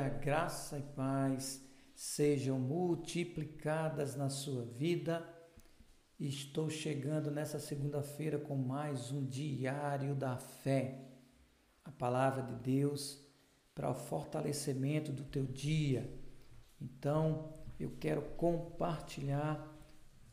Dia, 0.00 0.08
graça 0.08 0.78
e 0.78 0.82
paz 0.82 1.62
sejam 1.94 2.58
multiplicadas 2.58 4.16
na 4.16 4.30
sua 4.30 4.64
vida. 4.64 5.22
Estou 6.18 6.70
chegando 6.70 7.30
nessa 7.30 7.58
segunda-feira 7.58 8.38
com 8.38 8.56
mais 8.56 9.12
um 9.12 9.26
diário 9.26 10.14
da 10.14 10.38
fé. 10.38 11.06
A 11.84 11.90
palavra 11.90 12.42
de 12.42 12.54
Deus 12.54 13.22
para 13.74 13.90
o 13.90 13.94
fortalecimento 13.94 15.12
do 15.12 15.24
teu 15.24 15.44
dia. 15.44 16.10
Então, 16.80 17.52
eu 17.78 17.90
quero 18.00 18.22
compartilhar 18.38 19.70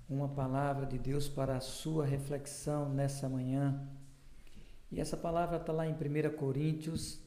uma 0.08 0.30
palavra 0.30 0.86
de 0.86 0.97
Deus 0.97 1.27
para 1.27 1.58
a 1.58 1.61
sua 1.61 2.05
reflexão 2.05 2.88
nessa 2.88 3.27
manhã. 3.27 3.86
E 4.89 5.02
essa 5.02 5.17
palavra 5.17 5.58
está 5.58 5.73
lá 5.73 5.86
em 5.86 5.91
1 5.91 6.38
Coríntios 6.38 7.27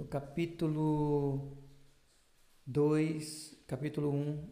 no 0.00 0.06
capítulo 0.06 1.58
2, 2.64 3.64
capítulo 3.66 4.10
1, 4.10 4.48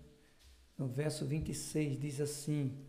no 0.77 0.87
verso 0.89 1.25
26, 1.25 1.99
diz 1.99 2.21
assim: 2.21 2.85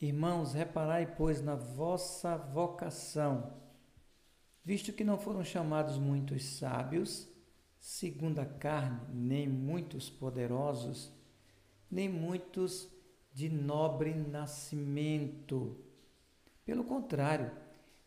Irmãos, 0.00 0.52
reparai, 0.52 1.14
pois, 1.14 1.40
na 1.40 1.54
vossa 1.54 2.36
vocação, 2.36 3.54
visto 4.64 4.92
que 4.92 5.04
não 5.04 5.16
foram 5.16 5.44
chamados 5.44 5.96
muitos 5.96 6.42
sábios, 6.42 7.28
segundo 7.78 8.40
a 8.40 8.46
carne, 8.46 9.06
nem 9.14 9.48
muitos 9.48 10.10
poderosos, 10.10 11.12
nem 11.88 12.08
muitos 12.08 12.90
de 13.32 13.48
nobre 13.48 14.12
nascimento. 14.12 15.78
Pelo 16.64 16.82
contrário, 16.82 17.52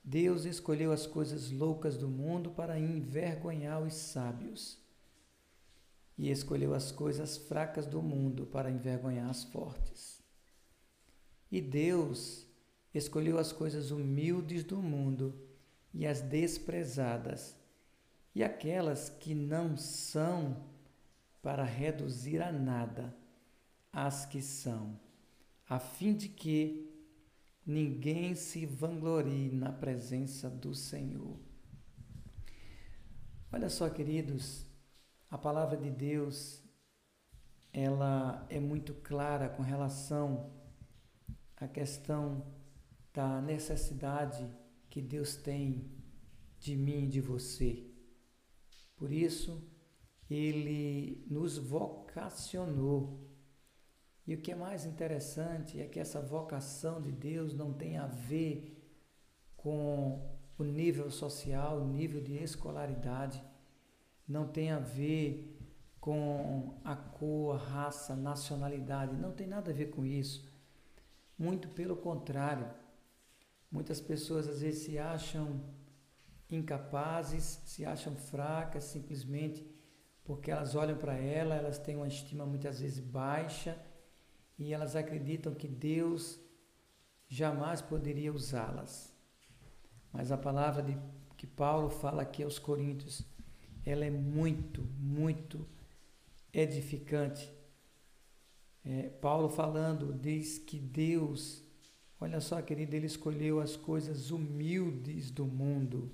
Deus 0.03 0.43
escolheu 0.43 0.91
as 0.91 1.07
coisas 1.07 1.49
loucas 1.49 1.95
do 1.95 2.09
mundo 2.09 2.51
para 2.51 2.77
envergonhar 2.77 3.81
os 3.81 3.93
sábios, 3.93 4.77
e 6.17 6.29
escolheu 6.29 6.73
as 6.73 6.91
coisas 6.91 7.37
fracas 7.37 7.87
do 7.87 8.01
mundo 8.01 8.45
para 8.45 8.69
envergonhar 8.69 9.29
as 9.29 9.43
fortes. 9.45 10.21
E 11.49 11.61
Deus 11.61 12.45
escolheu 12.93 13.39
as 13.39 13.51
coisas 13.51 13.91
humildes 13.91 14.63
do 14.63 14.77
mundo 14.77 15.33
e 15.93 16.05
as 16.05 16.21
desprezadas, 16.21 17.55
e 18.35 18.43
aquelas 18.43 19.09
que 19.09 19.33
não 19.33 19.77
são, 19.77 20.71
para 21.41 21.63
reduzir 21.63 22.41
a 22.41 22.51
nada 22.51 23.13
as 23.91 24.25
que 24.25 24.41
são, 24.41 24.97
a 25.67 25.77
fim 25.77 26.13
de 26.15 26.29
que 26.29 26.92
ninguém 27.65 28.35
se 28.35 28.65
vanglorie 28.65 29.51
na 29.51 29.71
presença 29.71 30.49
do 30.49 30.75
Senhor. 30.75 31.37
Olha 33.51 33.69
só, 33.69 33.89
queridos, 33.89 34.65
a 35.29 35.37
palavra 35.37 35.77
de 35.77 35.89
Deus 35.89 36.63
ela 37.71 38.45
é 38.49 38.59
muito 38.59 38.93
clara 38.93 39.49
com 39.49 39.63
relação 39.63 40.53
à 41.55 41.67
questão 41.67 42.45
da 43.11 43.41
necessidade 43.41 44.47
que 44.89 45.01
Deus 45.01 45.35
tem 45.35 45.91
de 46.59 46.75
mim 46.75 47.05
e 47.05 47.07
de 47.07 47.19
você. 47.19 47.83
Por 48.95 49.11
isso, 49.11 49.67
ele 50.29 51.25
nos 51.27 51.57
vocacionou 51.57 53.32
e 54.25 54.33
o 54.35 54.41
que 54.41 54.51
é 54.51 54.55
mais 54.55 54.85
interessante 54.85 55.81
é 55.81 55.85
que 55.85 55.99
essa 55.99 56.21
vocação 56.21 57.01
de 57.01 57.11
Deus 57.11 57.53
não 57.53 57.73
tem 57.73 57.97
a 57.97 58.07
ver 58.07 58.81
com 59.57 60.37
o 60.57 60.63
nível 60.63 61.11
social, 61.11 61.81
o 61.81 61.87
nível 61.87 62.21
de 62.21 62.35
escolaridade, 62.35 63.43
não 64.25 64.47
tem 64.47 64.71
a 64.71 64.79
ver 64.79 65.49
com 65.99 66.79
a 66.85 66.95
cor, 66.95 67.57
raça, 67.57 68.15
nacionalidade, 68.15 69.17
não 69.17 69.33
tem 69.33 69.47
nada 69.47 69.71
a 69.71 69.73
ver 69.73 69.89
com 69.89 70.05
isso. 70.05 70.49
Muito 71.37 71.67
pelo 71.69 71.95
contrário. 71.97 72.69
Muitas 73.69 73.99
pessoas 73.99 74.47
às 74.47 74.61
vezes 74.61 74.83
se 74.83 74.97
acham 74.97 75.61
incapazes, 76.49 77.61
se 77.65 77.83
acham 77.83 78.15
fracas 78.15 78.85
simplesmente 78.85 79.65
porque 80.23 80.51
elas 80.51 80.75
olham 80.75 80.97
para 80.97 81.15
ela, 81.15 81.55
elas 81.55 81.77
têm 81.77 81.97
uma 81.97 82.07
estima 82.07 82.45
muitas 82.45 82.79
vezes 82.79 82.99
baixa 82.99 83.77
e 84.63 84.73
elas 84.73 84.95
acreditam 84.95 85.53
que 85.53 85.67
Deus 85.67 86.39
jamais 87.27 87.81
poderia 87.81 88.31
usá-las. 88.31 89.13
Mas 90.11 90.31
a 90.31 90.37
palavra 90.37 90.81
de, 90.81 90.97
que 91.35 91.45
Paulo 91.45 91.89
fala 91.89 92.21
aqui 92.21 92.43
aos 92.43 92.57
Coríntios, 92.59 93.23
ela 93.85 94.05
é 94.05 94.09
muito, 94.09 94.81
muito 94.97 95.67
edificante. 96.53 97.51
É, 98.85 99.09
Paulo 99.09 99.49
falando 99.49 100.13
diz 100.13 100.57
que 100.57 100.79
Deus, 100.79 101.61
olha 102.19 102.39
só, 102.39 102.61
querido, 102.61 102.95
ele 102.95 103.07
escolheu 103.07 103.59
as 103.59 103.75
coisas 103.75 104.31
humildes 104.31 105.29
do 105.29 105.45
mundo 105.45 106.09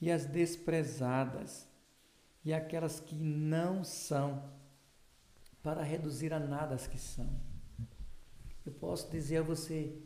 e 0.00 0.10
as 0.10 0.26
desprezadas 0.26 1.68
e 2.44 2.52
aquelas 2.52 2.98
que 2.98 3.14
não 3.14 3.84
são 3.84 4.42
para 5.62 5.82
reduzir 5.82 6.32
a 6.32 6.40
nada 6.40 6.74
as 6.74 6.86
que 6.86 6.98
são. 6.98 7.28
Eu 8.64 8.72
posso 8.72 9.10
dizer 9.10 9.38
a 9.38 9.42
você 9.42 9.96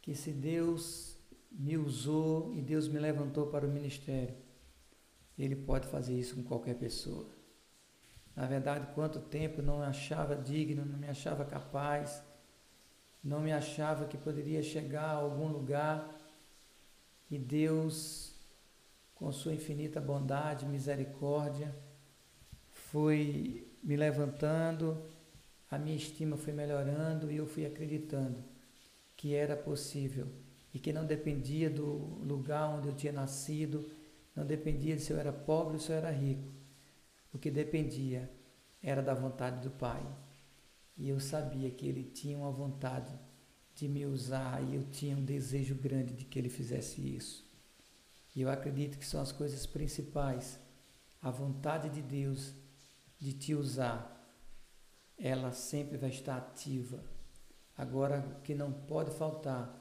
que 0.00 0.14
se 0.14 0.32
Deus 0.32 1.16
me 1.50 1.76
usou 1.76 2.52
e 2.54 2.60
Deus 2.60 2.88
me 2.88 2.98
levantou 2.98 3.46
para 3.46 3.66
o 3.66 3.70
ministério, 3.70 4.34
Ele 5.38 5.56
pode 5.56 5.86
fazer 5.88 6.18
isso 6.18 6.36
com 6.36 6.42
qualquer 6.42 6.74
pessoa. 6.74 7.28
Na 8.34 8.46
verdade, 8.46 8.86
quanto 8.94 9.18
tempo 9.18 9.60
eu 9.60 9.64
não 9.64 9.80
me 9.80 9.86
achava 9.86 10.36
digno, 10.36 10.84
não 10.84 10.98
me 10.98 11.08
achava 11.08 11.44
capaz, 11.44 12.22
não 13.22 13.40
me 13.40 13.52
achava 13.52 14.06
que 14.06 14.16
poderia 14.16 14.62
chegar 14.62 15.10
a 15.10 15.16
algum 15.16 15.48
lugar 15.48 16.16
e 17.30 17.38
Deus, 17.38 18.34
com 19.14 19.30
sua 19.32 19.52
infinita 19.52 20.00
bondade, 20.00 20.66
misericórdia, 20.66 21.74
foi 22.90 23.66
me 23.82 23.96
levantando, 23.96 24.96
a 25.70 25.78
minha 25.78 25.96
estima 25.96 26.36
foi 26.36 26.52
melhorando 26.52 27.30
e 27.30 27.36
eu 27.36 27.46
fui 27.46 27.66
acreditando 27.66 28.42
que 29.16 29.34
era 29.34 29.56
possível 29.56 30.26
e 30.72 30.78
que 30.78 30.92
não 30.92 31.04
dependia 31.04 31.68
do 31.68 31.84
lugar 32.22 32.68
onde 32.68 32.88
eu 32.88 32.94
tinha 32.94 33.12
nascido, 33.12 33.90
não 34.34 34.46
dependia 34.46 34.96
de 34.96 35.02
se 35.02 35.12
eu 35.12 35.18
era 35.18 35.32
pobre 35.32 35.74
ou 35.74 35.80
se 35.80 35.90
eu 35.90 35.96
era 35.96 36.10
rico. 36.10 36.52
O 37.32 37.38
que 37.38 37.50
dependia 37.50 38.30
era 38.82 39.02
da 39.02 39.12
vontade 39.12 39.60
do 39.60 39.70
Pai. 39.70 40.02
E 40.96 41.08
eu 41.08 41.20
sabia 41.20 41.70
que 41.70 41.86
Ele 41.86 42.04
tinha 42.04 42.38
uma 42.38 42.50
vontade 42.50 43.12
de 43.74 43.86
me 43.86 44.06
usar 44.06 44.62
e 44.62 44.74
eu 44.74 44.84
tinha 44.84 45.16
um 45.16 45.24
desejo 45.24 45.74
grande 45.74 46.14
de 46.14 46.24
que 46.24 46.38
Ele 46.38 46.48
fizesse 46.48 47.00
isso. 47.00 47.44
E 48.34 48.42
eu 48.42 48.48
acredito 48.48 48.98
que 48.98 49.06
são 49.06 49.20
as 49.20 49.32
coisas 49.32 49.66
principais. 49.66 50.58
A 51.20 51.30
vontade 51.30 51.90
de 51.90 52.00
Deus 52.00 52.54
de 53.18 53.32
te 53.32 53.54
usar, 53.54 54.14
ela 55.18 55.52
sempre 55.52 55.96
vai 55.98 56.10
estar 56.10 56.36
ativa. 56.36 57.02
Agora, 57.76 58.20
o 58.38 58.42
que 58.42 58.54
não 58.54 58.72
pode 58.72 59.10
faltar 59.10 59.78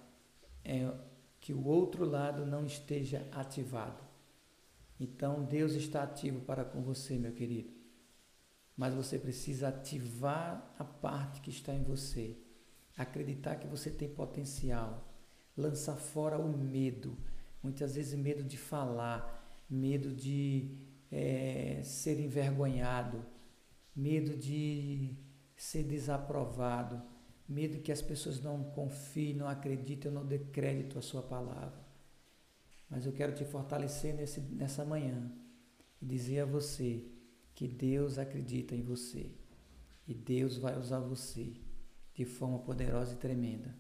é 0.64 0.92
que 1.40 1.54
o 1.54 1.66
outro 1.66 2.04
lado 2.04 2.46
não 2.46 2.66
esteja 2.66 3.28
ativado. 3.32 4.04
Então, 5.00 5.44
Deus 5.44 5.74
está 5.74 6.04
ativo 6.04 6.42
para 6.42 6.66
com 6.66 6.82
você, 6.82 7.18
meu 7.18 7.32
querido. 7.32 7.72
Mas 8.76 8.94
você 8.94 9.18
precisa 9.18 9.70
ativar 9.70 10.74
a 10.78 10.84
parte 10.84 11.42
que 11.42 11.50
está 11.50 11.74
em 11.74 11.84
você. 11.84 12.38
Acreditar 12.98 13.58
que 13.58 13.68
você 13.68 13.92
tem 13.92 14.10
potencial. 14.10 15.14
Lançar 15.56 15.96
fora 15.96 16.38
o 16.38 16.58
medo. 16.58 17.18
Muitas 17.62 17.96
vezes, 17.96 18.18
medo 18.18 18.44
de 18.44 18.58
falar, 18.58 19.64
medo 19.70 20.14
de 20.14 20.78
é, 21.12 21.82
ser 21.84 22.20
envergonhado, 22.20 23.26
medo 23.96 24.36
de 24.38 25.18
ser 25.56 25.84
desaprovado, 25.84 27.02
medo 27.48 27.82
que 27.82 27.92
as 27.92 28.02
pessoas 28.02 28.42
não 28.42 28.64
confiem, 28.64 29.34
não 29.34 29.48
acreditem, 29.48 30.12
não 30.12 30.26
dê 30.26 30.40
crédito 30.40 31.00
à 31.00 31.02
sua 31.02 31.24
palavra. 31.24 31.86
Mas 32.90 33.06
eu 33.06 33.14
quero 33.14 33.34
te 33.34 33.44
fortalecer 33.44 34.14
nesse, 34.14 34.40
nessa 34.42 34.86
manhã 34.86 35.32
e 36.02 36.06
dizer 36.06 36.42
a 36.42 36.46
você 36.46 37.06
que 37.54 37.68
Deus 37.68 38.18
acredita 38.18 38.76
em 38.76 38.84
você 38.84 39.32
e 40.08 40.14
Deus 40.14 40.58
vai 40.58 40.78
usar 40.78 41.00
você 41.00 41.54
de 42.14 42.26
forma 42.26 42.60
poderosa 42.60 43.14
e 43.14 43.18
tremenda. 43.18 43.76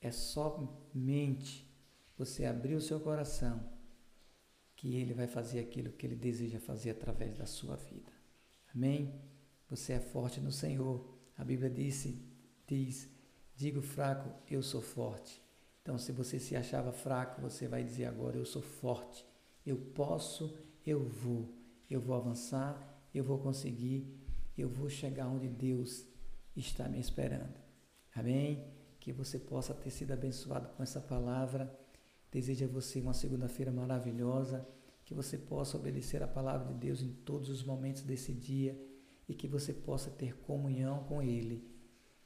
É 0.00 0.10
somente 0.10 1.68
você 2.16 2.44
abrir 2.44 2.74
o 2.74 2.80
seu 2.80 3.00
coração 3.00 3.75
que 4.86 4.94
Ele 4.94 5.12
vai 5.12 5.26
fazer 5.26 5.58
aquilo 5.58 5.90
que 5.90 6.06
Ele 6.06 6.14
deseja 6.14 6.60
fazer 6.60 6.90
através 6.90 7.34
da 7.34 7.44
sua 7.44 7.74
vida. 7.74 8.12
Amém? 8.72 9.20
Você 9.68 9.94
é 9.94 9.98
forte 9.98 10.40
no 10.40 10.52
Senhor. 10.52 11.04
A 11.36 11.42
Bíblia 11.42 11.68
disse, 11.68 12.24
diz: 12.68 13.10
digo 13.56 13.82
fraco, 13.82 14.30
eu 14.48 14.62
sou 14.62 14.80
forte. 14.80 15.42
Então, 15.82 15.98
se 15.98 16.12
você 16.12 16.38
se 16.38 16.54
achava 16.54 16.92
fraco, 16.92 17.40
você 17.40 17.66
vai 17.66 17.82
dizer 17.82 18.04
agora: 18.04 18.36
eu 18.36 18.44
sou 18.44 18.62
forte 18.62 19.26
Eu 19.64 19.76
posso, 19.76 20.56
eu 20.86 21.02
vou, 21.02 21.52
eu 21.90 22.00
vou 22.00 22.14
avançar, 22.14 22.80
eu 23.12 23.24
vou 23.24 23.40
conseguir, 23.40 24.06
eu 24.56 24.68
vou 24.68 24.88
chegar 24.88 25.26
onde 25.26 25.48
Deus 25.48 26.06
está 26.54 26.88
me 26.88 27.00
esperando. 27.00 27.60
Amém? 28.14 28.72
Que 29.00 29.12
você 29.12 29.36
possa 29.36 29.74
ter 29.74 29.90
sido 29.90 30.12
abençoado 30.12 30.68
com 30.76 30.82
essa 30.84 31.00
palavra. 31.00 31.76
Desejo 32.30 32.64
a 32.64 32.68
você 32.68 33.00
uma 33.00 33.14
segunda-feira 33.14 33.72
maravilhosa, 33.72 34.66
que 35.04 35.14
você 35.14 35.38
possa 35.38 35.76
obedecer 35.76 36.22
a 36.22 36.28
palavra 36.28 36.72
de 36.72 36.74
Deus 36.74 37.00
em 37.00 37.12
todos 37.12 37.48
os 37.48 37.62
momentos 37.62 38.02
desse 38.02 38.32
dia 38.32 38.76
e 39.28 39.34
que 39.34 39.46
você 39.46 39.72
possa 39.72 40.10
ter 40.10 40.36
comunhão 40.38 41.04
com 41.04 41.22
Ele 41.22 41.64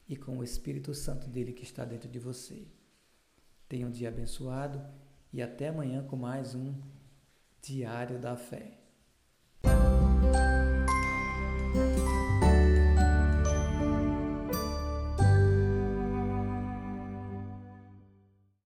e 0.07 0.15
com 0.15 0.37
o 0.37 0.43
Espírito 0.43 0.93
Santo 0.93 1.29
dele 1.29 1.53
que 1.53 1.63
está 1.63 1.85
dentro 1.85 2.09
de 2.09 2.19
você. 2.19 2.67
Tenha 3.69 3.87
um 3.87 3.91
dia 3.91 4.09
abençoado 4.09 4.83
e 5.31 5.41
até 5.41 5.69
amanhã 5.69 6.03
com 6.05 6.15
mais 6.15 6.55
um 6.55 6.75
Diário 7.61 8.19
da 8.19 8.35
Fé. 8.35 8.81